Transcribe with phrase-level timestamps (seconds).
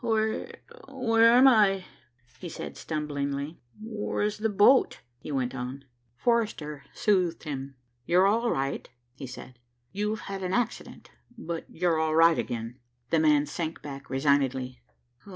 [0.03, 0.51] "Where
[0.87, 1.85] where am I?"
[2.39, 3.59] he said stumblingly.
[3.79, 5.85] "Where's the boat?" he went on.
[6.17, 7.75] Forrester soothed him.
[8.07, 9.59] "You're all right," he said.
[9.91, 12.79] "You had an accident, but you're all right again."
[13.11, 14.81] The man sank back resignedly.